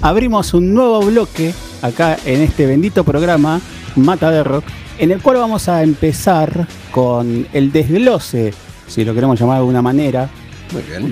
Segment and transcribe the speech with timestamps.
[0.00, 3.60] abrimos un nuevo bloque acá en este bendito programa
[3.96, 4.64] Mata de Rock,
[4.98, 8.54] en el cual vamos a empezar con el desglose,
[8.86, 10.28] si lo queremos llamar de alguna manera,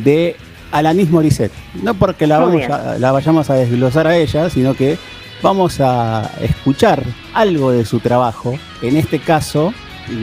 [0.04, 0.37] de
[0.72, 1.53] Alanis Morissette.
[1.83, 2.62] No porque la, vamos
[2.99, 4.98] la vayamos a desglosar a ella, sino que
[5.42, 7.03] vamos a escuchar
[7.34, 8.58] algo de su trabajo.
[8.82, 9.72] En este caso,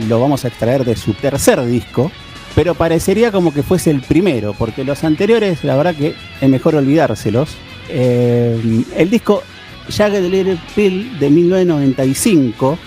[0.08, 2.10] lo vamos a extraer de su tercer disco,
[2.54, 6.76] pero parecería como que fuese el primero, porque los anteriores, la verdad que es mejor
[6.76, 7.56] olvidárselos.
[7.88, 9.42] Eh, el disco
[9.90, 12.78] Jagged Little Pill de 1995,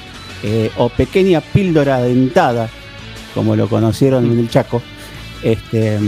[0.43, 2.69] eh, o Pequeña Píldora Dentada,
[3.33, 4.81] como lo conocieron en el Chaco,
[5.43, 5.99] este,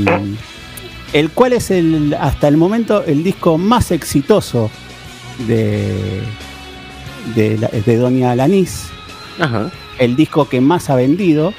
[1.13, 4.69] el cual es el, hasta el momento el disco más exitoso
[5.47, 6.21] de,
[7.35, 8.87] de, Doña Alanis,
[9.99, 11.53] el disco que más ha vendido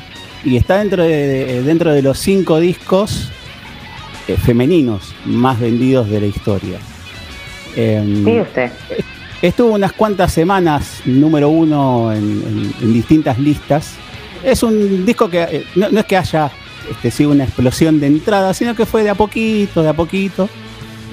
[0.45, 3.31] y está dentro de, dentro de los cinco discos
[4.29, 6.79] eh, femeninos más vendidos de la historia.
[7.77, 8.71] Eh, usted.
[9.43, 13.95] Estuvo unas cuantas semanas número uno en, distintas listas.
[14.45, 16.51] Es un disco que eh, no, es que haya
[16.91, 20.49] este, sido una explosión de entrada, sino que fue de a poquito, de a poquito.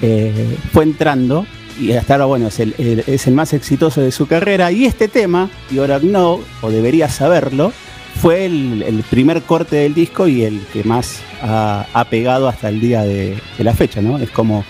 [0.02, 1.45] Eh, fue entrando
[1.80, 4.72] y hasta ahora, bueno, es el, es el más exitoso de su carrera.
[4.72, 7.72] Y este tema, y ahora no, o debería saberlo,
[8.17, 13.03] fue el, primer corte del disco y el que más ha, pegado hasta el día
[13.03, 14.17] de, la fecha, ¿no?
[14.17, 14.66] Es como,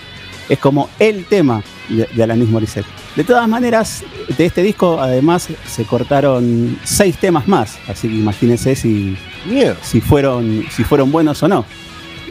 [0.48, 2.86] es como el tema de, de Alanis Morissette.
[3.16, 4.04] De todas maneras,
[4.36, 9.16] de este disco además se cortaron seis temas más, así que imagínense si,
[9.82, 11.64] si, fueron, si fueron buenos o no.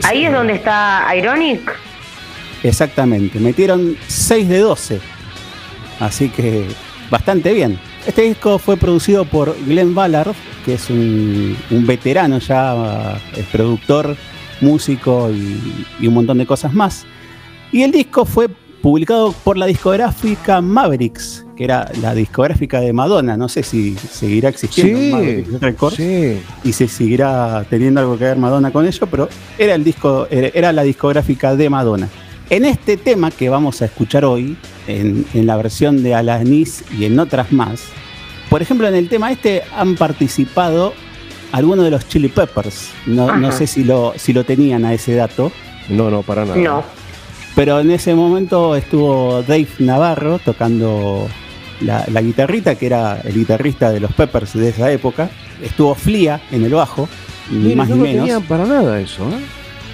[0.03, 1.75] Ahí es donde está Ironic.
[2.63, 5.00] Exactamente, metieron 6 de 12,
[6.00, 6.66] así que
[7.09, 7.80] bastante bien.
[8.05, 10.33] Este disco fue producido por Glenn Ballard,
[10.66, 14.16] que es un, veterano ya, es productor,
[14.61, 17.05] músico y, un montón de cosas más.
[17.72, 18.47] Y el disco fue
[18.81, 23.38] publicado por la discográfica Mavericks, que era la discográfica de Madonna.
[23.38, 26.00] No sé si seguirá existiendo sí, Mavericks Records
[26.63, 30.72] y se seguirá teniendo algo que ver Madonna con ello, pero era el disco, era
[30.72, 32.07] la discográfica de Madonna.
[32.50, 34.57] En este tema que vamos a escuchar hoy,
[34.88, 37.84] en, la versión de Alanis y en otras más,
[38.50, 40.94] por ejemplo, en el tema este han participado
[41.51, 42.91] algunos de los Chili Peppers.
[43.06, 45.51] No, sé si lo, si lo tenían a ese dato.
[45.90, 46.57] No, no, para nada.
[46.57, 46.84] No.
[47.57, 51.28] Pero en ese momento estuvo Dave Navarro tocando
[51.81, 55.31] la, guitarrita, que era el guitarrista de los Peppers de esa época.
[55.63, 57.09] Estuvo Flia en el bajo,
[57.50, 58.16] ni más ni menos.
[58.16, 59.41] No tenían para nada eso, ¿eh?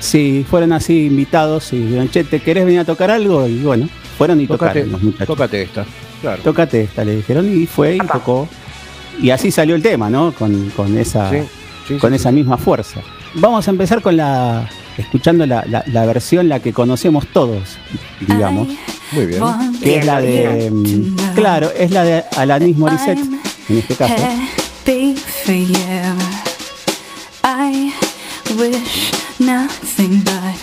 [0.01, 3.47] Sí, fueron así invitados y dijeron, che, ¿te querés venir a tocar algo?
[3.47, 3.87] Y bueno,
[4.17, 5.27] fueron y tocaron los muchachos.
[5.27, 5.85] Tócate esta,
[6.19, 6.43] claro.
[6.43, 8.49] Tócate esta, le dijeron, y fue y tocó.
[9.21, 10.33] Y así salió el tema, ¿no?
[10.33, 11.31] Con, esa,
[12.01, 12.99] con esa misma fuerza.
[13.35, 14.69] Vamos a empezar con la.
[14.97, 17.77] Escuchando la, la, versión, la que conocemos todos,
[18.19, 18.67] digamos.
[19.11, 19.41] Muy bien.
[19.81, 20.71] Que es la de.
[20.71, 23.19] Mm, claro, es la de Alanis Morissette,
[23.69, 24.15] en este caso.
[29.39, 30.55] nothing but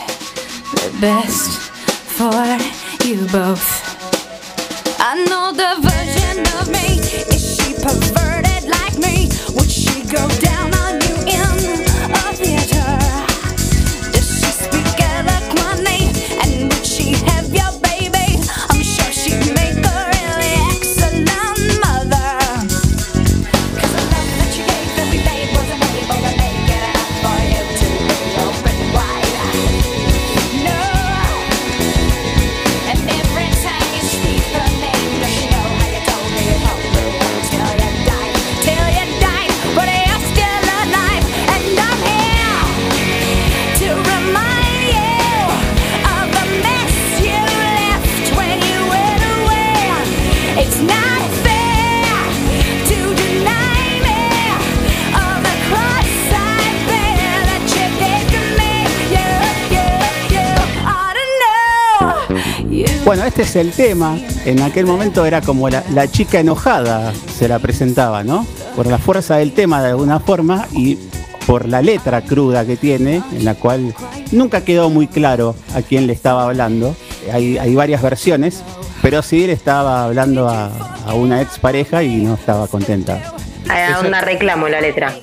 [0.75, 1.71] the best
[2.17, 2.31] for
[63.11, 64.17] Bueno, este es el tema.
[64.45, 68.47] En aquel momento era como la, chica enojada, se la presentaba, ¿no?
[68.77, 70.97] Por la fuerza del tema de alguna forma y
[71.45, 73.97] por la letra cruda que tiene, en la cual
[74.31, 76.95] nunca quedó muy claro a quién le estaba hablando.
[77.33, 78.63] Hay, varias versiones,
[79.03, 80.71] pero sí le estaba hablando a,
[81.13, 83.21] una ex pareja y no estaba contenta.
[83.69, 85.17] Hay una reclamo la letra.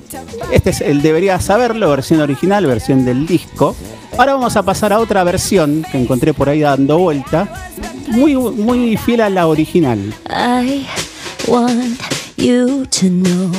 [0.52, 3.78] Este es el Debería Saberlo, versión original, versión del disco.
[4.18, 7.48] Ahora vamos a pasar a otra versión que encontré por ahí dando vuelta,
[8.08, 10.00] muy, muy fiel a la original.
[10.28, 10.88] I
[11.48, 12.02] want
[12.36, 13.52] you to know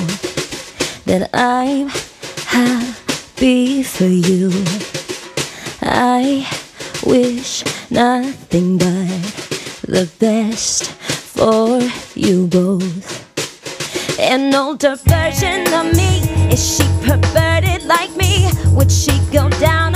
[1.07, 1.89] that I'm
[2.49, 4.51] happy for you.
[5.81, 6.45] I
[7.07, 9.07] wish nothing but
[9.87, 11.81] the best for
[12.17, 13.25] you both.
[14.19, 16.19] An older version of me,
[16.53, 18.51] is she perverted like me?
[18.75, 19.88] Would she go down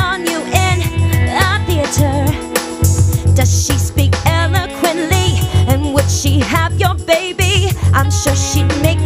[8.13, 8.99] sure she'd make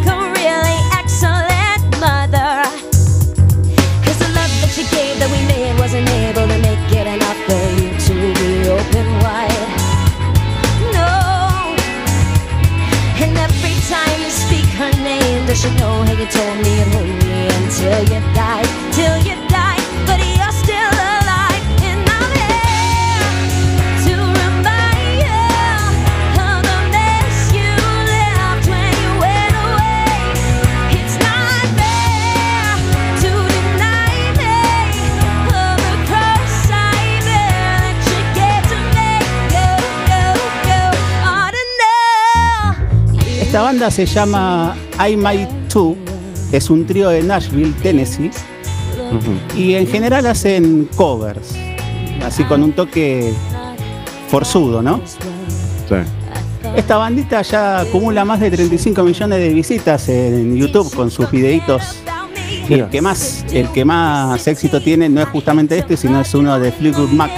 [43.76, 44.74] banda se llama
[45.06, 45.94] I Might Too,
[46.50, 48.30] es un trío de Nashville, Tennessee,
[49.54, 51.54] y en general hacen covers,
[52.24, 53.34] así con un toque
[54.30, 55.02] forzudo, ¿no?
[55.04, 55.96] Sí.
[56.74, 61.96] Esta bandita ya acumula más de 35 millones de visitas en YouTube con sus videitos.
[62.70, 66.34] Y el que más, el que más éxito tiene no es justamente este, sino es
[66.34, 67.30] uno de Fleetwood Mac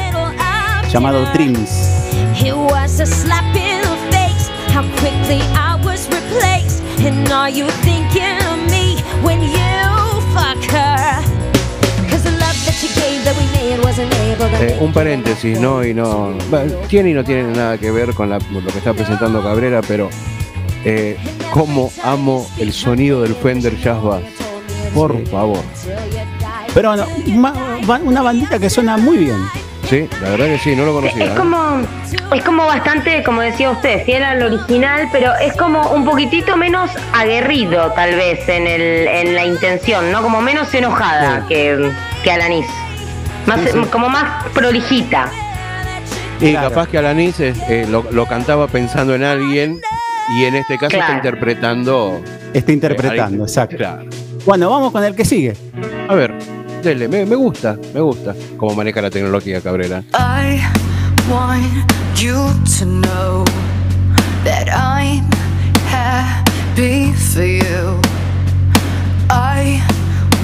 [0.88, 1.68] llamado Dreams.
[6.30, 6.82] It was a slap in the face, how quickly I was replaced.
[7.06, 11.22] And are you thinking of me when you fuck her?
[12.10, 15.58] Cause the love that you gave that we made wasn't able to Eh, un paréntesis,
[15.60, 15.84] ¿no?
[15.84, 16.34] Y no.
[16.50, 19.42] bueno, tiene y no tiene nada que ver con, la- con lo que está presentando
[19.42, 20.08] Cabrera, pero.
[20.84, 21.16] Eh,
[21.50, 24.22] cómo amo el sonido del Fender Jazz Bass.
[24.94, 25.58] Por favor.
[26.72, 27.06] Pero bueno,
[28.04, 29.36] una bandita que suena muy bien.
[29.90, 31.24] Sí, la verdad que sí, no lo conocía.
[31.24, 31.34] Es ¿eh?
[31.36, 31.80] como,
[32.34, 36.90] es como bastante, como decía usted, fiel al original, pero es como un poquitito menos
[37.14, 40.22] aguerrido, tal vez, en, el, en la intención, ¿no?
[40.22, 41.90] Como menos enojada que,
[42.22, 42.66] que Alanis.
[43.46, 43.78] Más, Sí, sí.
[43.90, 45.30] Como más prolijita.
[46.40, 46.68] Y Claro.
[46.68, 49.80] capaz que Alanis eh, eh, lo, lo cantaba pensando en alguien
[50.36, 52.20] y en este caso está interpretando.
[52.52, 53.76] Está eh, interpretando, a- exacto.
[53.78, 54.04] Claro.
[54.44, 55.56] Bueno, vamos con el que sigue.
[56.08, 56.34] A ver,
[56.82, 60.02] dele, me, me gusta, me gusta cómo maneja la tecnología Cabrera.
[60.12, 60.60] I
[61.30, 63.44] want you to know
[64.42, 65.30] that I'm
[65.86, 68.00] happy for you.
[69.30, 69.86] I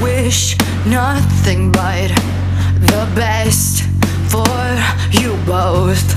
[0.00, 0.56] wish
[0.86, 2.10] nothing but
[2.80, 3.82] the best
[4.30, 4.56] for
[5.10, 6.14] you both.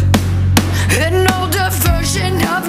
[0.92, 2.67] An older version of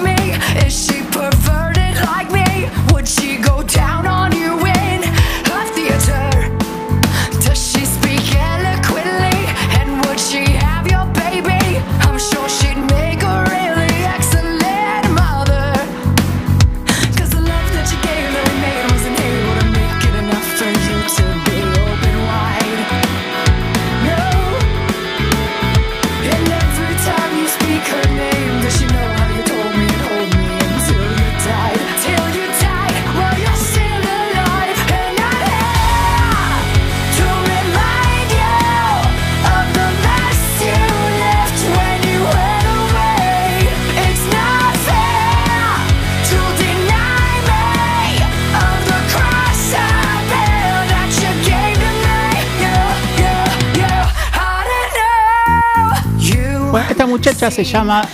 [57.19, 58.07] muchacha se llama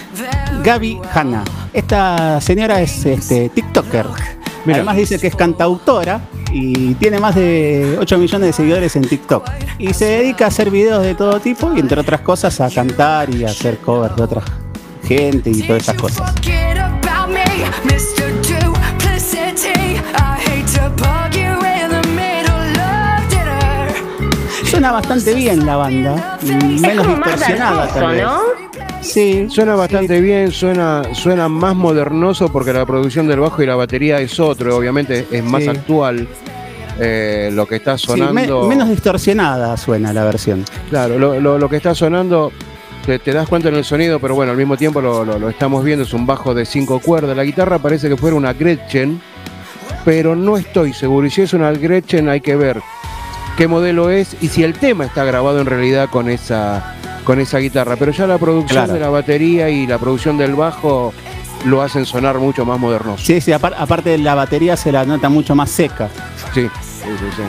[0.64, 1.44] Gaby Hanna.
[1.72, 4.08] Esta señora es este, TikToker.
[4.66, 4.78] Mira.
[4.78, 6.22] Además dice que es cantautora
[6.52, 9.48] y tiene más de 8 millones de seguidores en TikTok.
[9.78, 13.30] Y se dedica a hacer videos de todo tipo y entre otras cosas a cantar
[13.30, 14.42] y a hacer covers de otra
[15.04, 16.34] gente y todas esas cosas.
[24.64, 28.24] Suena bastante bien la banda, Es menos como más distorsionada tal vez.
[28.24, 28.55] ¿no?
[29.06, 33.76] Sí, Suena bastante bien, suena, suena más modernoso porque la producción del bajo y la
[33.76, 35.70] batería es otro, obviamente es más Sí.
[35.70, 36.28] actual.
[37.00, 38.68] Eh, lo que está me- sonando.
[38.68, 40.64] menos distorsionada suena la versión.
[40.90, 42.52] Claro, lo, lo- lo que está sonando,
[43.06, 45.50] te, te das cuenta en el sonido, pero bueno, al mismo tiempo lo, lo- lo
[45.50, 47.36] estamos viendo, es un bajo de cinco cuerdas.
[47.36, 49.22] La guitarra parece que fuera una Gretchen,
[50.06, 51.28] pero no estoy seguro.
[51.28, 52.82] Y si es una Gretchen, hay que ver
[53.58, 56.95] qué modelo es y si el tema está grabado en realidad con esa,
[57.26, 57.98] con esa guitarra.
[57.98, 58.94] Pero ya la producción Claro.
[58.94, 61.14] de la batería y la producción del bajo
[61.66, 63.24] lo hacen sonar mucho más modernoso.
[63.26, 66.08] Sí, sí, apar- aparte de la batería se la nota mucho más seca.
[66.54, 66.70] Sí, sí,
[67.20, 67.42] sí, sí.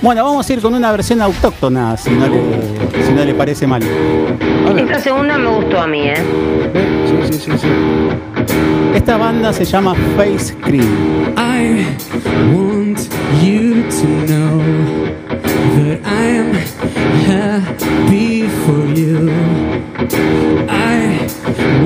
[0.00, 2.40] Bueno, vamos a ir con una versión autóctona, si no le,
[3.06, 3.80] si no le parece mal.
[4.76, 6.14] Esta segunda me gustó a mí, ¿eh?
[6.74, 7.24] ¿Eh?
[7.28, 7.68] Sí, sí, sí, sí.
[8.94, 11.32] Esta banda se llama Face Cream.
[11.36, 11.86] I
[12.52, 12.98] want
[13.44, 14.58] you to know
[15.76, 16.52] that I am
[17.28, 18.81] happy for
[20.68, 21.26] I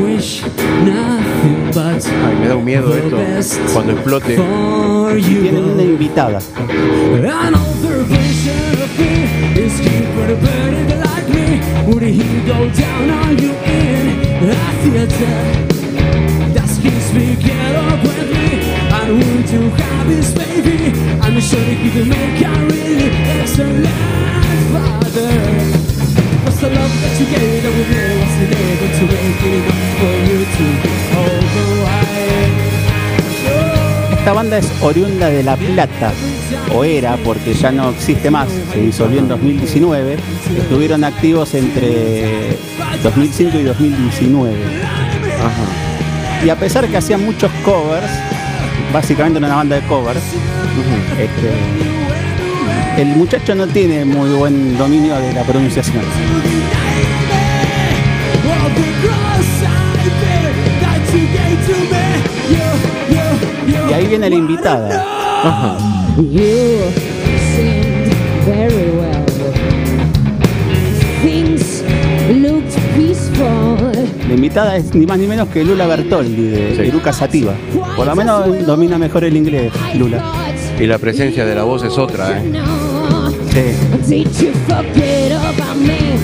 [0.01, 0.43] wish
[0.85, 4.37] nothing but Ay, me da un miedo the esto best cuando explote.
[4.37, 5.91] for Tienen una you.
[5.91, 6.39] invitada.
[34.57, 36.13] Banda es oriunda de La Plata,
[36.75, 40.17] o era, porque ya no existe más, se disolvió en 2019.
[40.59, 42.57] Estuvieron activos entre
[43.03, 44.55] 2005 y 2019.
[45.39, 46.45] Ajá.
[46.45, 48.11] Y a pesar que hacían muchos covers,
[48.93, 50.21] básicamente una banda de covers,
[51.19, 56.03] este, el muchacho no tiene muy buen dominio de la pronunciación.
[63.89, 65.05] Y ahí viene la invitada.
[65.45, 65.77] Ajá.
[66.17, 66.81] You
[67.55, 68.15] seemed
[68.47, 69.25] very well.
[71.23, 71.83] Things
[72.31, 73.93] looked peaceful.
[74.29, 76.83] La invitada es ni más ni menos que Lula Bertoldi de Sí.
[76.89, 77.53] Eruca Sativa.
[77.97, 80.23] Por lo menos domina mejor el inglés, Lula.
[80.79, 82.43] Y la presencia de la voz es otra, ¿eh?
[83.53, 84.15] Sí.
[84.15, 86.16] Did you forget about me?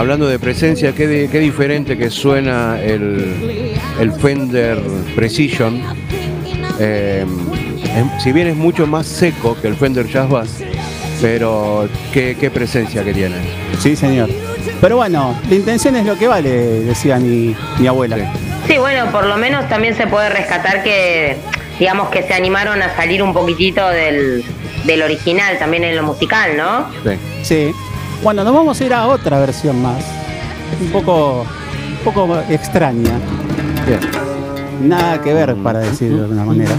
[0.00, 4.80] Hablando de presencia, qué, qué diferente que suena el, el Fender
[5.14, 5.82] Precision.
[6.78, 7.26] Eh,
[7.84, 10.48] es- si bien es mucho más seco que el Fender Jazz Bass,
[11.20, 13.36] pero qué, qué presencia que tiene.
[13.78, 14.30] Sí, señor.
[14.80, 16.48] Pero bueno, la intención es lo que vale,
[16.80, 18.16] decía mi, mi abuela.
[18.16, 18.22] Sí.
[18.68, 21.36] Sí, bueno, por lo menos también se puede rescatar que,
[21.78, 24.42] digamos, que se animaron a salir un poquitito del,
[24.84, 26.86] del original también en lo musical, ¿no?
[27.04, 27.18] Sí.
[27.42, 27.72] Sí.
[28.22, 30.04] Bueno, nos vamos a ir a otra versión más.
[30.78, 33.18] Un poco, un poco extraña.
[33.86, 34.00] Bien.
[34.82, 36.74] Nada que ver, para decirlo de alguna manera.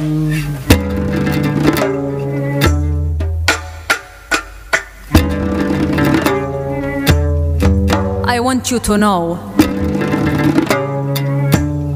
[8.28, 9.40] I want you to know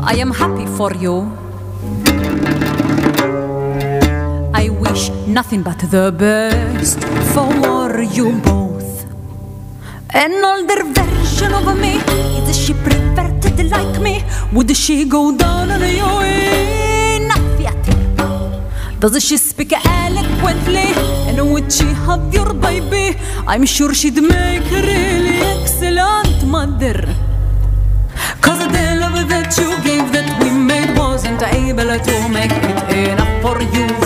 [0.02, 1.32] I am happy for you.
[4.54, 8.65] I wish nothing but the best for you both.
[10.18, 11.98] An older version of me,
[12.50, 14.24] is she perverted like me?
[14.54, 18.64] Would she go down on you a theater?
[18.98, 20.88] Does she speak eloquently?
[21.28, 23.20] And would she have your baby?
[23.46, 26.96] I'm sure she'd make a really excellent mother.
[28.40, 33.42] Cause the love that you gave that we made wasn't able to make it enough
[33.42, 34.05] for you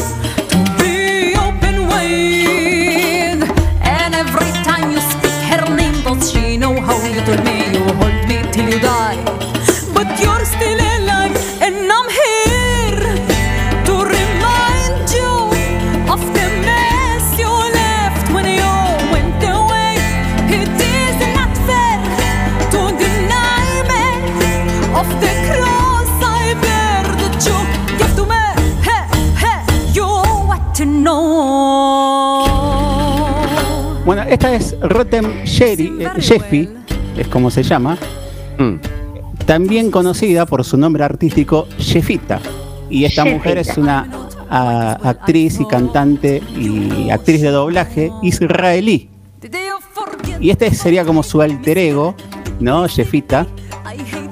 [34.10, 36.68] Bueno, esta es Rotem Sherry, eh, Jeffy,
[37.16, 37.96] es como se llama.
[38.58, 38.78] Mm.
[39.46, 42.40] También conocida por su nombre artístico Jeffita.
[42.90, 43.38] Y esta Jeffita.
[43.38, 44.10] mujer es una
[44.50, 49.12] a- actriz y cantante y actriz de doblaje israelí.
[50.40, 52.16] Y este sería como su alter ego,
[52.60, 52.88] ¿no?
[52.88, 53.46] Jeffita,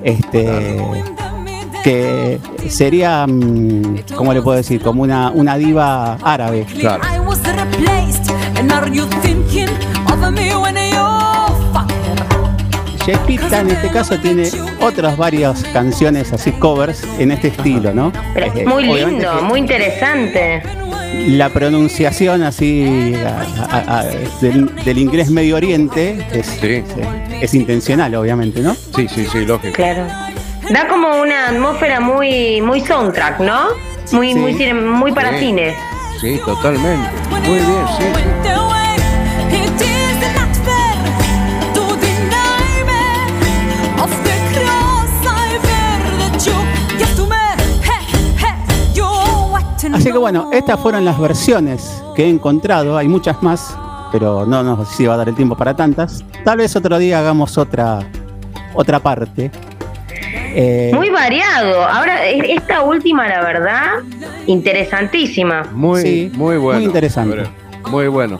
[0.03, 0.81] este,
[1.91, 2.37] que
[2.69, 4.81] sería, mm, ¿cómo le puedo decir?
[4.81, 6.65] Como una, una diva árabe.
[6.77, 7.01] Claro.
[7.05, 9.69] I was replaced, and are you thinking
[10.11, 11.05] of me when you
[11.71, 13.05] fuck her?
[13.05, 14.49] Jeffita en este caso tiene
[14.81, 18.11] otras varias canciones así covers en este estilo, ¿no?
[18.33, 20.61] Pero Eh, muy lindo, que muy interesante.
[21.29, 24.05] La pronunciación así a- a- a-
[24.41, 26.67] del, del inglés Medio Oriente es, Sí.
[26.67, 26.83] es,
[27.41, 28.75] es intencional, obviamente, ¿no?
[28.75, 29.73] Sí, sí, sí, lógico.
[29.73, 30.05] Claro.
[30.71, 33.67] Da como una atmósfera muy, muy soundtrack, ¿no?
[34.11, 34.39] Muy, Sí.
[34.39, 35.39] muy, cine- muy para Sí.
[35.45, 35.75] cine.
[36.19, 37.09] Sí, totalmente.
[37.29, 39.17] Muy you bien, sí.
[49.93, 52.97] Así que bueno, estas fueron las versiones que he encontrado.
[52.97, 53.75] Hay muchas más,
[54.11, 56.23] pero no nos si va a dar el tiempo para tantas.
[56.43, 57.99] Tal vez otro día hagamos otra,
[58.73, 59.51] otra parte.
[60.55, 61.83] Eh, Muy variado.
[61.87, 63.91] Ahora, esta última, la verdad,
[64.47, 65.63] interesantísima.
[65.73, 66.79] Muy, Sí, muy bueno.
[66.79, 67.43] muy interesante.
[67.89, 68.39] Muy bueno.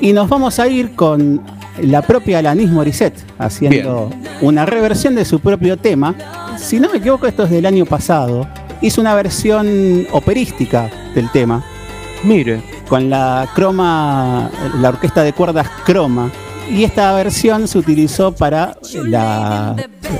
[0.00, 1.40] y nos vamos a ir con
[1.80, 4.10] la propia Alanis Morissette haciendo
[4.40, 6.14] una reversión de su propio tema.
[6.56, 8.48] Si no me equivoco, esto es del año pasado.
[8.80, 11.62] Hizo una versión operística del tema.
[12.24, 14.50] Mire, con la croma,
[14.80, 16.30] la orquesta de cuerdas croma.
[16.70, 19.74] Y esta versión se utilizó para la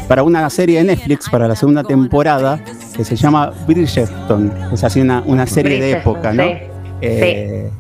[0.09, 2.59] para una serie de Netflix para la segunda temporada
[2.97, 6.43] que se llama Bridgerton, es así una, una serie de época, ¿no?
[6.45, 6.57] sí,
[7.03, 7.71] Eh,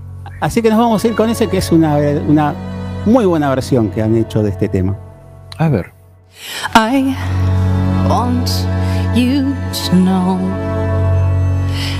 [0.41, 1.97] Así que nos vamos a ir con ese que es una,
[2.29, 2.55] una
[3.05, 4.97] muy buena versión que han hecho de este tema.
[5.59, 5.93] a ver.
[6.77, 7.17] I
[8.09, 8.49] want
[9.17, 9.53] you
[9.89, 10.39] to know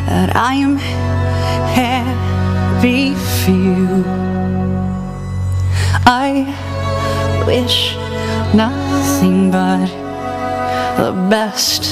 [0.07, 0.79] that I am
[1.75, 4.27] happy for you.
[6.11, 6.47] I
[7.47, 7.95] wish
[8.55, 9.85] nothing but
[10.97, 11.85] the best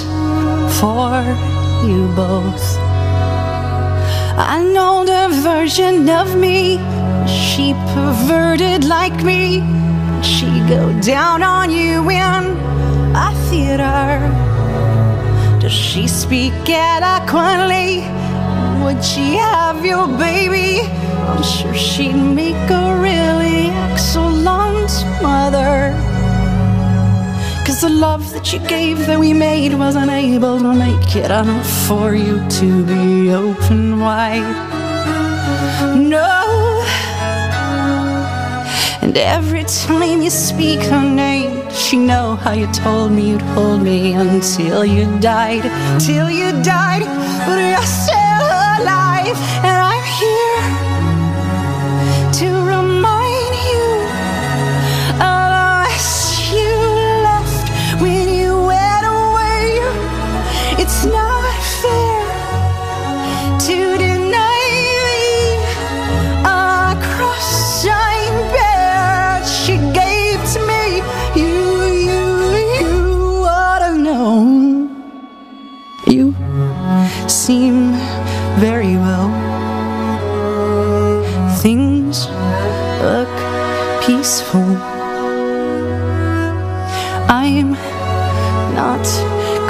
[0.80, 1.20] for
[1.87, 2.78] you both.
[4.38, 6.78] I know the version of me,
[7.28, 9.61] she perverted like me.
[10.23, 12.56] She go down on you in
[13.14, 14.16] a theater.
[15.61, 18.00] Does she speak eloquently?
[18.82, 20.88] Would she have your baby?
[21.28, 25.92] I'm sure she'd make a really excellent mother.
[27.66, 31.68] Cause the love that you gave that we made wasn't able to make it enough
[31.88, 34.56] for you to be open wide.
[35.97, 36.85] No.
[39.02, 43.83] And every time you speak her name, she know how you told me you'd hold
[43.83, 45.64] me until you died,
[46.00, 47.06] till you died.
[47.47, 47.65] But
[87.47, 87.71] I'm
[88.75, 89.06] not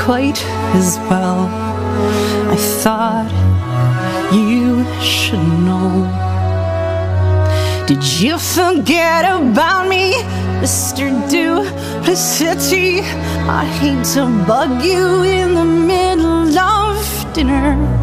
[0.01, 0.43] quite
[0.75, 1.47] as well.
[2.51, 3.31] I thought
[4.33, 6.09] you should know.
[7.87, 10.15] Did you forget about me,
[10.63, 11.05] Mr.
[11.29, 13.01] Duplicity?
[13.61, 17.96] I hate to bug you in the middle of dinner.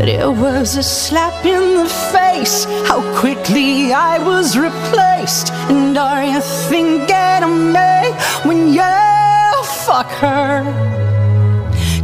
[0.00, 5.52] But it was a slap in the face how quickly I was replaced.
[5.68, 8.10] And are you thinking of me
[8.48, 10.64] when you fuck her?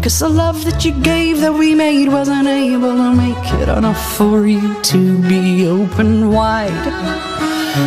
[0.03, 4.17] Cause the love that you gave that we made wasn't able to make it enough
[4.19, 6.87] for you to be open wide.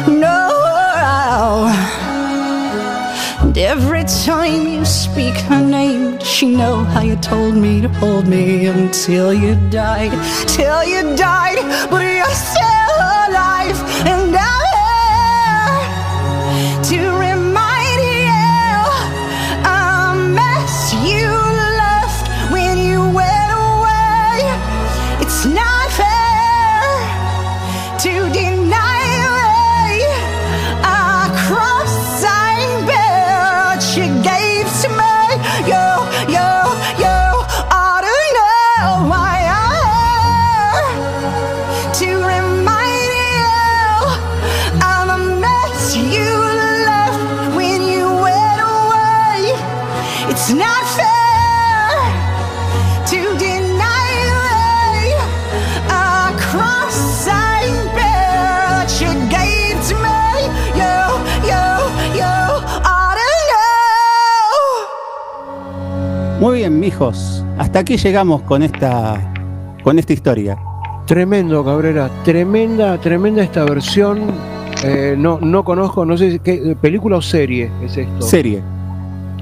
[0.08, 2.09] No.
[3.42, 8.28] And every time you speak her name, she know how you told me to hold
[8.28, 10.12] me until you died,
[10.48, 11.58] till you died.
[11.90, 14.39] But you're still alive, and
[67.58, 69.34] Hasta aquí llegamos con esta
[69.84, 70.58] con esta historia.
[71.06, 72.10] Tremendo, Cabrera.
[72.26, 74.20] Tremenda, tremenda esta versión.
[74.84, 78.22] Eh, no, no conozco, no sé si- qué película o serie es esto.
[78.22, 78.62] Serie.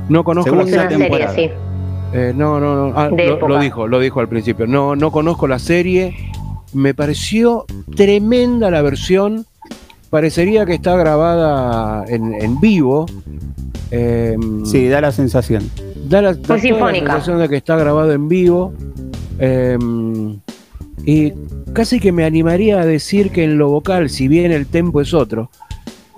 [0.08, 0.98] No conozco Segunda la serie.
[0.98, 1.32] temporada.
[1.34, 1.54] serie, sí.
[2.14, 2.94] Eh, no, no, no.
[2.98, 4.68] Ah, lo dijo, lo dijo al principio.
[4.68, 6.16] No, no conozco la serie.
[6.74, 7.66] Me pareció
[7.96, 9.46] tremenda la versión.
[10.12, 13.08] Parecería que está grabada en, en vivo.
[13.92, 15.64] Eh, Sí, da la sensación.
[16.10, 17.12] Da la, da toda la sinfónica.
[17.14, 18.74] sensación de que está grabado en vivo.
[19.40, 19.78] Eh,
[21.06, 21.32] Y
[21.74, 25.14] casi que me animaría a decir que en lo vocal, si bien el tempo es
[25.14, 25.50] otro,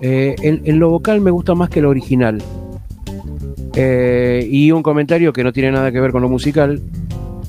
[0.00, 2.42] eh, en, en lo vocal me gusta más que lo original.
[3.76, 6.80] Eh, y un comentario que no tiene nada que ver con lo musical.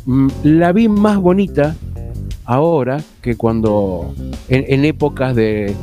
[0.05, 1.75] mm, La vi más bonita
[2.45, 4.13] ahora que cuando
[4.49, 5.73] en, en épocas de,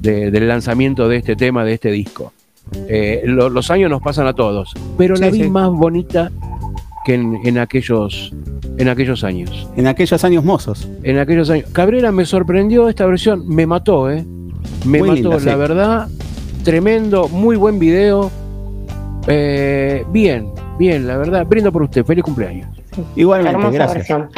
[0.00, 2.32] de- del lanzamiento de este tema, de este disco.
[2.88, 5.48] Eh, lo- los años nos pasan a todos, pero la vi sí.
[5.50, 6.30] más bonita
[7.04, 8.32] que en, en aquellos
[8.78, 9.68] en aquellos años.
[9.76, 10.88] En aquellos años mozos.
[11.02, 11.68] En aquellos años.
[11.72, 14.24] Cabrera me sorprendió esta versión, me mató, ¿eh?
[14.86, 15.46] Me Muy mató, linda, sí.
[15.46, 16.08] la verdad.
[16.64, 18.30] Tremendo, muy buen video.
[19.26, 21.44] Eh, bien, bien, la verdad.
[21.46, 22.68] Brindo por usted, feliz cumpleaños.
[23.16, 23.96] Igualmente, Hermosa gracias.
[23.96, 24.28] versión.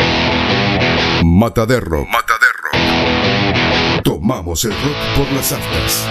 [1.24, 2.04] Mataderro.
[2.06, 2.70] Mataderro.
[4.02, 6.08] Tomamos el rock por las aftas.